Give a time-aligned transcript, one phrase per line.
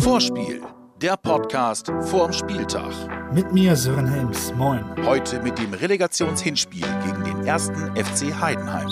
[0.00, 0.60] Vorspiel,
[1.00, 2.92] der Podcast vorm Spieltag.
[3.32, 4.52] Mit mir Sören Helms.
[4.56, 4.84] Moin.
[5.06, 8.88] Heute mit dem Relegationshinspiel gegen den ersten FC Heidenheim.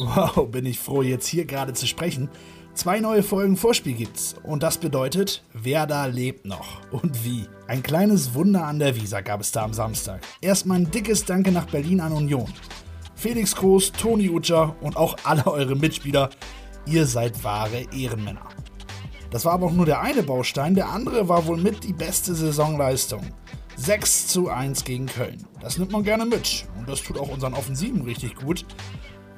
[0.00, 2.30] Wow, bin ich froh, jetzt hier gerade zu sprechen.
[2.72, 4.36] Zwei neue Folgen Vorspiel gibt's.
[4.42, 6.80] Und das bedeutet, Werder lebt noch.
[6.90, 7.46] Und wie?
[7.66, 10.20] Ein kleines Wunder an der Visa gab es da am Samstag.
[10.40, 12.50] Erstmal ein dickes Danke nach Berlin an Union.
[13.20, 16.30] Felix Groß, Toni Utscher und auch alle eure Mitspieler.
[16.86, 18.48] Ihr seid wahre Ehrenmänner.
[19.30, 22.34] Das war aber auch nur der eine Baustein, der andere war wohl mit die beste
[22.34, 23.20] Saisonleistung.
[23.76, 25.46] 6 zu 1 gegen Köln.
[25.60, 28.64] Das nimmt man gerne mit und das tut auch unseren Offensiven richtig gut.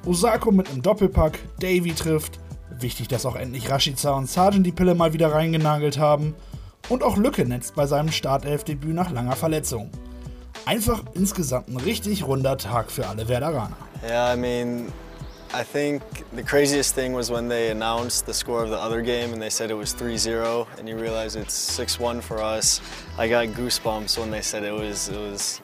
[0.05, 2.39] Osako mit einem Doppelpack, Davy trifft.
[2.79, 6.35] Wichtig, dass auch endlich Rashica und Sargent die Pille mal wieder reingenagelt haben.
[6.87, 9.91] Und auch Lücke netzt bei seinem Startelfdebüt nach langer Verletzung.
[10.65, 13.75] Einfach insgesamt ein richtig runder Tag für alle Werderaner.
[14.01, 14.91] Yeah, I mean,
[15.53, 16.01] I think
[16.33, 19.49] the craziest thing was when they announced the score of the other game and they
[19.49, 22.81] said it was 3-0 and you realize it's 6-1 for us.
[23.17, 25.61] I got goosebumps when they said it was it was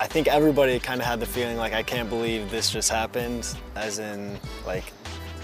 [0.00, 3.46] I think everybody kind of had the feeling like I can't believe this just happened
[3.74, 4.92] as in like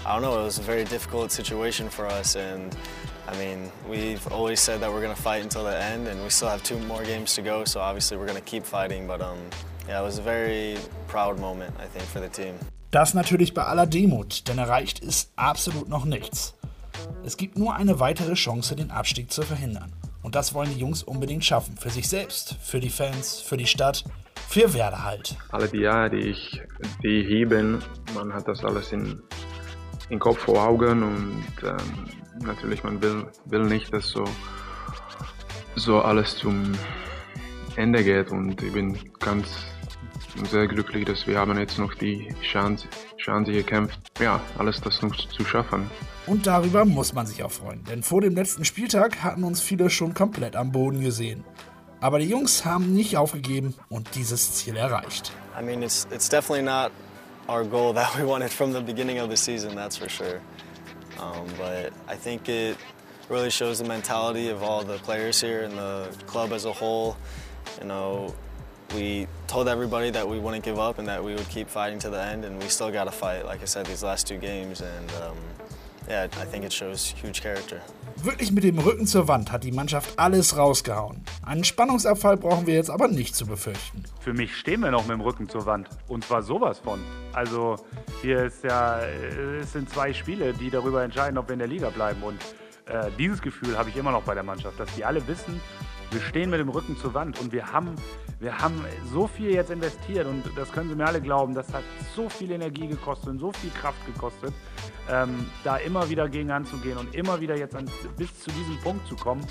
[0.05, 2.75] I don't know, it was a very difficult situation for us and
[3.27, 6.29] I mean, we've always said that we're going to fight until the end and we
[6.29, 9.21] still have two more games to go, so obviously we're going to keep fighting, but
[9.21, 9.37] um
[9.87, 12.55] yeah, it was a very proud moment I think for the team.
[12.91, 16.53] Das natürlich bei aller Demut, denn erreicht ist absolut noch nichts.
[17.25, 19.91] Es gibt nur eine weitere Chance, den Abstieg zu verhindern.
[20.23, 21.77] Und das wollen die Jungs unbedingt schaffen.
[21.77, 24.03] Für sich selbst, für die Fans, für die Stadt,
[24.47, 25.35] für Werder halt.
[25.51, 26.61] Alle die Jahre, die ich
[27.03, 27.83] die heben,
[28.13, 29.21] man hat das alles in,
[30.09, 34.23] in Kopf vor Augen und ähm, natürlich man will, will nicht, dass so,
[35.75, 36.73] so alles zum
[37.75, 39.47] Ende geht und ich bin ganz
[40.49, 45.15] sehr glücklich, dass wir haben jetzt noch die Chance, Chance gekämpft, ja, alles das noch
[45.15, 45.89] zu schaffen.
[46.27, 49.89] Und darüber muss man sich auch freuen, denn vor dem letzten Spieltag hatten uns viele
[49.89, 51.43] schon komplett am Boden gesehen.
[51.99, 55.31] Aber die Jungs haben nicht aufgegeben und dieses Ziel erreicht.
[55.59, 56.91] I mean, it's it's definitely not
[57.47, 60.41] our goal that we wanted from the beginning of the season, that's for sure.
[61.19, 62.77] Um, but I think it
[63.29, 67.17] really shows the mentality of all the players here and the club as a whole.
[67.81, 68.35] You know,
[68.95, 72.09] we told everybody that we wouldn't give up and that we would keep fighting to
[72.09, 73.45] the end, and we still got to fight.
[73.45, 75.37] Like I said, these last two games, and um,
[78.23, 81.21] Wirklich mit dem Rücken zur Wand hat die Mannschaft alles rausgehauen.
[81.45, 84.03] Einen Spannungsabfall brauchen wir jetzt aber nicht zu befürchten.
[84.19, 85.89] Für mich stehen wir noch mit dem Rücken zur Wand.
[86.07, 86.99] Und zwar sowas von.
[87.33, 87.75] Also
[88.21, 91.89] hier ist ja, es sind zwei Spiele, die darüber entscheiden, ob wir in der Liga
[91.89, 92.23] bleiben.
[92.23, 92.39] Und
[92.87, 95.61] äh, dieses Gefühl habe ich immer noch bei der Mannschaft, dass die alle wissen,
[96.11, 97.95] wir stehen mit dem Rücken zur Wand und wir haben,
[98.39, 101.83] wir haben so viel jetzt investiert und das können Sie mir alle glauben, das hat
[102.15, 104.53] so viel Energie gekostet und so viel Kraft gekostet,
[105.09, 109.07] ähm, da immer wieder gegen anzugehen und immer wieder jetzt an, bis zu diesem Punkt
[109.07, 109.45] zu kommen.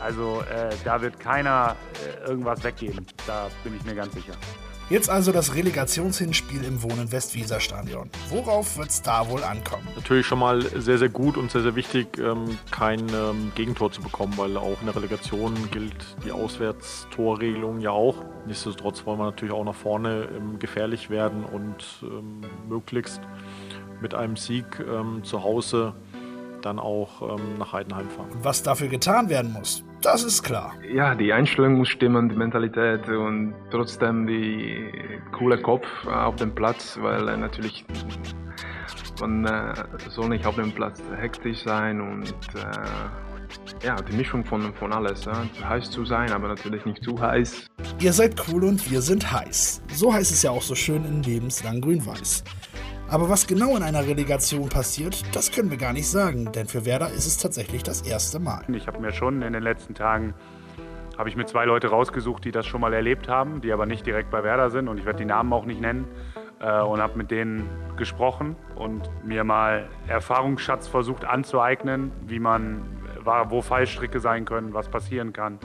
[0.00, 4.34] Also äh, da wird keiner äh, irgendwas weggeben, da bin ich mir ganz sicher.
[4.90, 8.10] Jetzt also das Relegationshinspiel im Wohnen Westweser-Stadion.
[8.28, 9.88] Worauf wird es da wohl ankommen?
[9.96, 14.02] Natürlich schon mal sehr, sehr gut und sehr, sehr wichtig, ähm, kein ähm, Gegentor zu
[14.02, 15.94] bekommen, weil auch in der Relegation gilt
[16.26, 18.16] die Auswärtstorregelung ja auch.
[18.46, 22.04] Nichtsdestotrotz wollen wir natürlich auch nach vorne ähm, gefährlich werden und
[22.68, 23.20] möglichst
[24.02, 24.64] mit einem Sieg
[25.22, 25.94] zu Hause
[26.60, 28.30] dann auch nach Heidenheim fahren.
[28.32, 30.74] Und was dafür getan werden muss, das ist klar.
[30.92, 36.98] Ja, die Einstellung muss stimmen, die Mentalität und trotzdem die coole Kopf auf dem Platz,
[37.00, 37.84] weil äh, natürlich
[39.20, 39.74] man äh,
[40.10, 45.24] soll nicht auf dem Platz hektisch sein und äh, ja, die Mischung von, von alles.
[45.24, 45.44] Ja.
[45.68, 47.66] Heiß zu sein, aber natürlich nicht zu heiß.
[48.00, 49.82] Ihr seid cool und wir sind heiß.
[49.92, 52.44] So heißt es ja auch so schön in Lebenslang Grün-Weiß.
[53.12, 56.86] Aber was genau in einer Relegation passiert, das können wir gar nicht sagen, denn für
[56.86, 58.64] Werder ist es tatsächlich das erste Mal.
[58.74, 60.32] Ich habe mir schon in den letzten Tagen
[61.18, 64.06] habe ich mir zwei Leute rausgesucht, die das schon mal erlebt haben, die aber nicht
[64.06, 66.06] direkt bei Werder sind und ich werde die Namen auch nicht nennen
[66.58, 67.68] äh, und habe mit denen
[67.98, 72.82] gesprochen und mir mal Erfahrungsschatz versucht anzueignen, wie man
[73.50, 75.58] wo Fallstricke sein können, was passieren kann.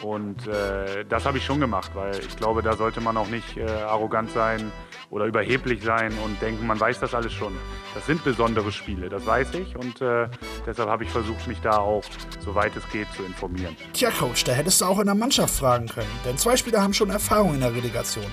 [0.00, 3.56] Und äh, das habe ich schon gemacht, weil ich glaube, da sollte man auch nicht
[3.56, 4.70] äh, arrogant sein
[5.10, 7.54] oder überheblich sein und denken, man weiß das alles schon.
[7.94, 10.28] Das sind besondere Spiele, das weiß ich und äh,
[10.66, 12.04] deshalb habe ich versucht, mich da auch,
[12.40, 13.76] soweit es geht, zu informieren.
[13.92, 16.94] Tja, Coach, da hättest du auch in der Mannschaft fragen können, denn zwei Spieler haben
[16.94, 18.26] schon Erfahrung in der Relegation.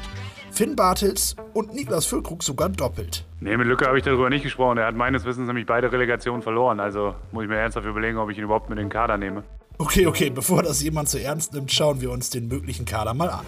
[0.56, 3.26] Finn Bartels und Niklas Füllkrug sogar doppelt.
[3.42, 4.78] Nee, mit Lücke habe ich darüber nicht gesprochen.
[4.78, 6.80] Er hat meines Wissens nämlich beide Relegationen verloren.
[6.80, 9.44] Also muss ich mir ernsthaft überlegen, ob ich ihn überhaupt mit in den Kader nehme.
[9.78, 13.30] Okay, okay, bevor das jemand zu ernst nimmt, schauen wir uns den möglichen Kader mal
[13.30, 13.46] an.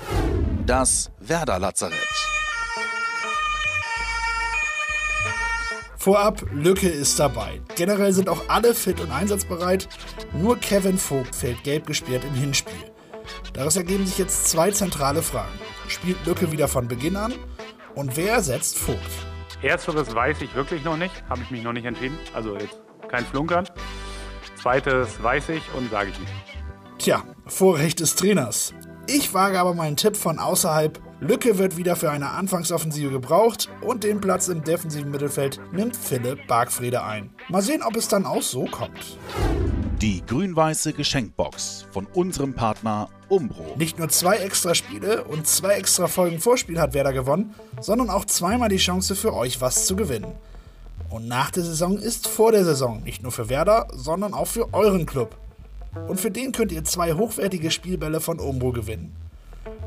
[0.65, 1.59] Das Werder
[6.07, 7.59] Vorab, Lücke ist dabei.
[7.75, 9.89] Generell sind auch alle fit und einsatzbereit.
[10.31, 12.93] Nur Kevin Vogt fällt gelb gesperrt im Hinspiel.
[13.51, 15.51] Daraus ergeben sich jetzt zwei zentrale Fragen.
[15.89, 17.33] Spielt Lücke wieder von Beginn an?
[17.93, 18.97] Und wer ersetzt Vogt?
[19.61, 22.17] Ersteres weiß ich wirklich noch nicht, habe ich mich noch nicht entschieden.
[22.33, 23.67] Also jetzt kein Flunkern.
[24.55, 26.31] Zweites weiß ich und sage ich nicht.
[26.99, 28.73] Tja, Vorrecht des Trainers.
[29.07, 31.01] Ich wage aber meinen Tipp von außerhalb.
[31.19, 36.45] Lücke wird wieder für eine Anfangsoffensive gebraucht und den Platz im defensiven Mittelfeld nimmt Philipp
[36.45, 37.31] Bargfrede ein.
[37.49, 39.17] Mal sehen, ob es dann auch so kommt.
[39.99, 43.75] Die grün-weiße Geschenkbox von unserem Partner Umbro.
[43.77, 48.25] Nicht nur zwei extra Spiele und zwei extra Folgen Vorspiel hat Werder gewonnen, sondern auch
[48.25, 50.33] zweimal die Chance für euch was zu gewinnen.
[51.09, 54.71] Und nach der Saison ist vor der Saison, nicht nur für Werder, sondern auch für
[54.71, 55.35] euren Club.
[56.07, 59.15] Und für den könnt ihr zwei hochwertige Spielbälle von Umbro gewinnen.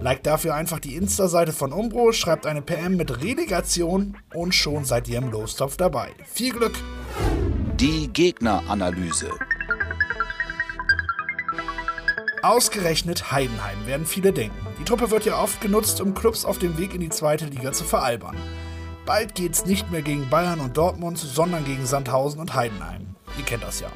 [0.00, 5.08] Like dafür einfach die Insta-Seite von Umbro, schreibt eine PM mit Relegation und schon seid
[5.08, 6.10] ihr im Lostopf dabei.
[6.24, 6.72] Viel Glück!
[7.76, 9.30] Die Gegneranalyse.
[12.42, 14.66] Ausgerechnet Heidenheim werden viele denken.
[14.78, 17.72] Die Truppe wird ja oft genutzt, um Clubs auf dem Weg in die zweite Liga
[17.72, 18.36] zu veralbern.
[19.04, 23.16] Bald geht's nicht mehr gegen Bayern und Dortmund, sondern gegen Sandhausen und Heidenheim.
[23.36, 23.88] Ihr kennt das ja.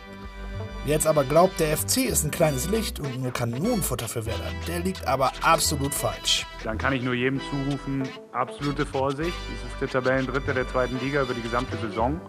[0.85, 4.51] Wer jetzt aber glaubt, der FC ist ein kleines Licht und nur Kanonenfutter für Werder,
[4.69, 6.47] der liegt aber absolut falsch.
[6.63, 8.03] Dann kann ich nur jedem zurufen,
[8.33, 9.33] absolute Vorsicht.
[9.57, 12.21] Es ist der Tabellendritte der zweiten Liga über die gesamte Saison.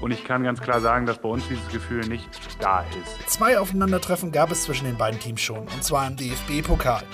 [0.00, 2.28] Und ich kann ganz klar sagen, dass bei uns dieses Gefühl nicht
[2.58, 3.30] da ist.
[3.30, 7.04] Zwei Aufeinandertreffen gab es zwischen den beiden Teams schon, und zwar im DFB-Pokal.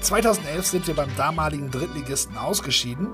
[0.00, 3.08] 2011 sind wir beim damaligen Drittligisten ausgeschieden,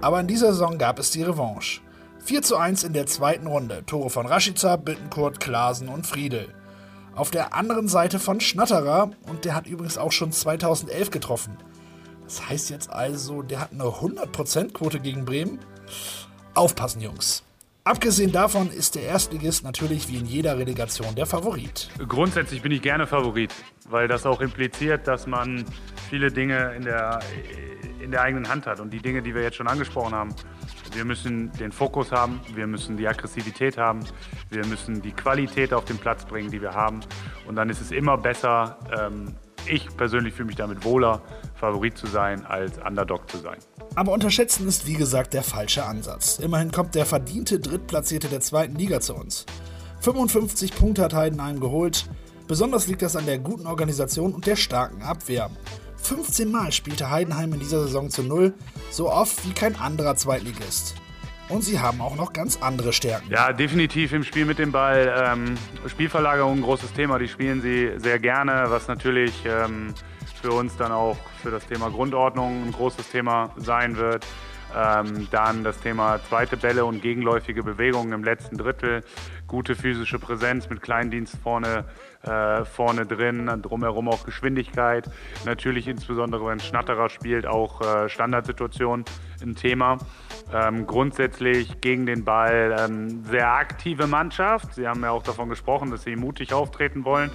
[0.00, 1.82] aber in dieser Saison gab es die Revanche.
[2.24, 3.84] 4 zu 1 in der zweiten Runde.
[3.84, 6.48] Tore von Rashica, Bittenkurt, Klasen und Friedel.
[7.14, 11.58] Auf der anderen Seite von Schnatterer und der hat übrigens auch schon 2011 getroffen.
[12.24, 15.58] Das heißt jetzt also, der hat eine 100%-Quote gegen Bremen?
[16.54, 17.42] Aufpassen, Jungs.
[17.84, 21.90] Abgesehen davon ist der Erstligist natürlich wie in jeder Relegation der Favorit.
[22.08, 23.52] Grundsätzlich bin ich gerne Favorit,
[23.90, 25.64] weil das auch impliziert, dass man
[26.08, 27.18] viele Dinge in der,
[28.00, 28.78] in der eigenen Hand hat.
[28.78, 30.34] Und die Dinge, die wir jetzt schon angesprochen haben,
[30.94, 34.00] wir müssen den Fokus haben, wir müssen die Aggressivität haben,
[34.50, 37.00] wir müssen die Qualität auf den Platz bringen, die wir haben.
[37.46, 39.34] Und dann ist es immer besser, ähm,
[39.66, 41.22] ich persönlich fühle mich damit wohler,
[41.54, 43.58] Favorit zu sein, als Underdog zu sein.
[43.94, 46.38] Aber unterschätzen ist wie gesagt der falsche Ansatz.
[46.38, 49.46] Immerhin kommt der verdiente Drittplatzierte der zweiten Liga zu uns.
[50.00, 52.08] 55 Punkte hat Heidenheim geholt.
[52.48, 55.50] Besonders liegt das an der guten Organisation und der starken Abwehr.
[56.02, 58.52] 15 Mal spielte Heidenheim in dieser Saison zu Null,
[58.90, 60.96] so oft wie kein anderer Zweitligist.
[61.48, 63.30] Und sie haben auch noch ganz andere Stärken.
[63.30, 65.12] Ja, definitiv im Spiel mit dem Ball.
[65.24, 65.54] Ähm,
[65.86, 69.94] Spielverlagerung ein großes Thema, die spielen sie sehr gerne, was natürlich ähm,
[70.40, 74.26] für uns dann auch für das Thema Grundordnung ein großes Thema sein wird.
[74.76, 79.02] Ähm, dann das Thema zweite Bälle und gegenläufige Bewegungen im letzten Drittel.
[79.46, 81.84] Gute physische Präsenz mit Kleindienst vorne,
[82.22, 85.10] äh, vorne drin, drumherum auch Geschwindigkeit.
[85.44, 89.04] Natürlich insbesondere, wenn Schnatterer spielt, auch äh, Standardsituation
[89.42, 89.98] ein Thema.
[90.52, 94.74] Ähm, grundsätzlich gegen den Ball ähm, sehr aktive Mannschaft.
[94.74, 97.30] Sie haben ja auch davon gesprochen, dass sie mutig auftreten wollen.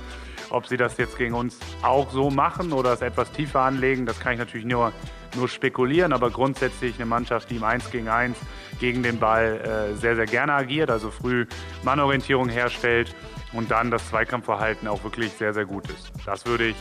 [0.49, 4.19] Ob sie das jetzt gegen uns auch so machen oder es etwas tiefer anlegen, das
[4.19, 4.93] kann ich natürlich nur,
[5.35, 6.13] nur spekulieren.
[6.13, 8.37] Aber grundsätzlich eine Mannschaft, die im 1 gegen 1
[8.79, 11.45] gegen den Ball äh, sehr, sehr gerne agiert, also früh
[11.83, 13.13] Mannorientierung herstellt
[13.53, 16.11] und dann das Zweikampfverhalten auch wirklich sehr, sehr gut ist.
[16.25, 16.75] Das würde ich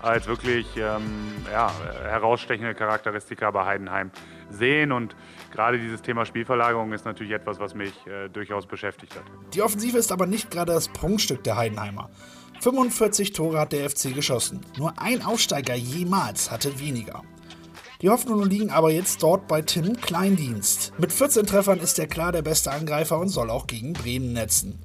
[0.00, 1.70] als wirklich ähm, ja,
[2.04, 4.10] herausstechende Charakteristika bei Heidenheim
[4.50, 5.14] sehen und
[5.52, 9.22] gerade dieses Thema Spielverlagerung ist natürlich etwas, was mich äh, durchaus beschäftigt hat.
[9.54, 12.10] Die Offensive ist aber nicht gerade das Prunkstück der Heidenheimer.
[12.62, 14.60] 45 Tore hat der FC geschossen.
[14.78, 17.22] Nur ein Aufsteiger jemals hatte weniger.
[18.00, 20.92] Die Hoffnungen liegen aber jetzt dort bei Tim Kleindienst.
[20.96, 24.78] Mit 14 Treffern ist er klar der beste Angreifer und soll auch gegen Bremen netzen.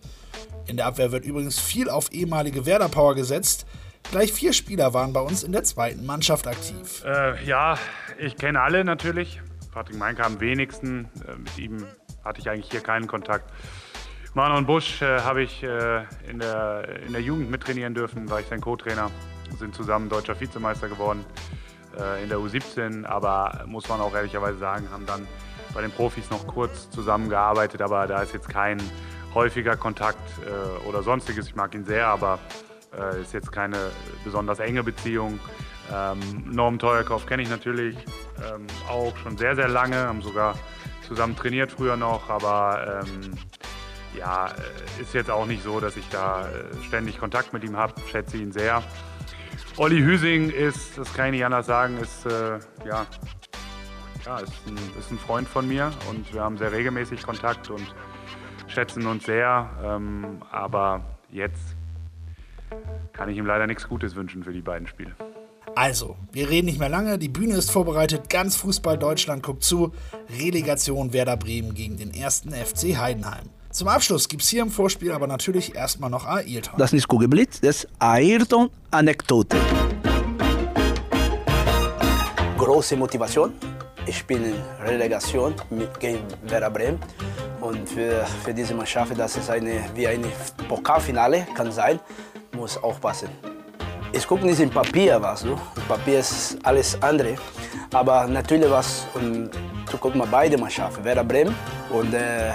[0.66, 3.68] In der Abwehr wird übrigens viel auf ehemalige Werder Power gesetzt.
[4.10, 7.04] Gleich vier Spieler waren bei uns in der zweiten Mannschaft aktiv.
[7.06, 7.78] Äh, ja,
[8.18, 9.40] ich kenne alle natürlich.
[9.72, 11.10] Patrick Meinke am wenigsten.
[11.28, 11.86] Äh, mit ihm
[12.26, 13.52] hatte ich eigentlich hier keinen Kontakt.
[14.38, 18.46] Manon Busch äh, habe ich äh, in, der, in der Jugend mittrainieren dürfen, war ich
[18.46, 19.10] sein Co-Trainer.
[19.58, 21.26] Sind zusammen deutscher Vizemeister geworden
[22.00, 25.28] äh, in der U17, aber muss man auch ehrlicherweise sagen, haben dann
[25.74, 28.78] bei den Profis noch kurz zusammengearbeitet, aber da ist jetzt kein
[29.34, 31.48] häufiger Kontakt äh, oder sonstiges.
[31.48, 32.38] Ich mag ihn sehr, aber
[32.96, 33.90] äh, ist jetzt keine
[34.24, 35.40] besonders enge Beziehung.
[35.92, 37.98] Ähm, Norm Teuerkauf kenne ich natürlich
[38.48, 40.54] ähm, auch schon sehr, sehr lange, haben sogar
[41.08, 43.32] zusammen trainiert früher noch, aber ähm,
[44.16, 47.76] ja, äh, ist jetzt auch nicht so, dass ich da äh, ständig Kontakt mit ihm
[47.78, 48.84] habe, schätze ihn sehr.
[49.78, 53.06] Olli Hüsing ist, das kann ich nicht anders sagen, ist, äh, ja,
[54.26, 57.94] ja, ist, ein, ist ein Freund von mir und wir haben sehr regelmäßig Kontakt und
[58.68, 61.76] schätzen uns sehr, ähm, aber jetzt
[63.14, 65.16] kann ich ihm leider nichts Gutes wünschen für die beiden Spiele.
[65.76, 69.94] Also, wir reden nicht mehr lange, die Bühne ist vorbereitet, ganz Fußball Deutschland guckt zu.
[70.40, 73.50] Relegation Werder Bremen gegen den ersten FC Heidenheim.
[73.78, 76.74] Zum Abschluss gibt es hier im Vorspiel aber natürlich erstmal noch Ayrton.
[76.80, 79.56] Das ist Kugelblitz, das ist Ayrton-Anekdote.
[82.58, 83.54] Große Motivation.
[84.08, 86.98] Ich spiele Relegation mit, gegen Werder Bremen.
[87.62, 90.26] Und für, für diese Mannschaft, dass es eine, wie ein
[90.68, 92.00] Pokalfinale kann sein,
[92.54, 93.30] muss aufpassen.
[94.12, 95.56] Ich gucke nicht im Papier was, ne?
[95.88, 97.36] Papier ist alles andere.
[97.94, 99.52] Aber natürlich was, und
[99.92, 101.56] du guckst mal beide Mannschaften, Werder Bremen
[101.90, 102.52] und äh,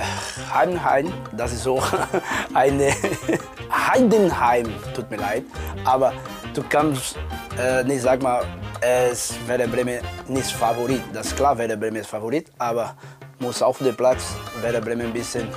[0.53, 1.83] Heidenheim, das ist so
[2.55, 2.93] eine
[3.71, 5.45] Heidenheim, tut mir leid.
[5.85, 6.13] Aber
[6.55, 7.17] du kannst
[7.59, 8.45] äh, nicht, sag mal,
[8.81, 11.03] es Werder Bremen nicht Favorit.
[11.13, 12.95] Das ist klar, Werder Bremen ist Favorit, aber
[13.39, 15.49] muss auf dem Platz Werder Bremen ein bisschen,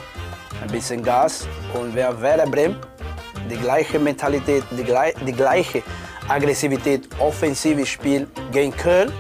[0.62, 1.48] ein bisschen Gas.
[1.74, 2.78] Und wer Werder Bremen
[3.50, 4.84] die gleiche Mentalität, die,
[5.26, 5.84] die gleiche
[6.28, 9.12] Aggressivität, offensives Spiel gegen Köln.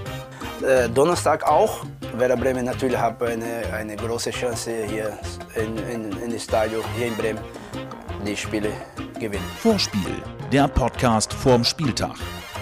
[0.61, 1.85] Äh, Donnerstag auch.
[2.17, 5.17] Werder Bremen natürlich hat eine, eine große Chance hier
[5.55, 7.39] in, in, in das Stadion hier in Bremen
[8.25, 8.69] die Spiele
[9.19, 9.43] gewinnen.
[9.57, 12.15] Vorspiel, der Podcast vorm Spieltag.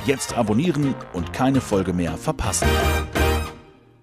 [0.06, 2.68] Jetzt abonnieren und keine Folge mehr verpassen.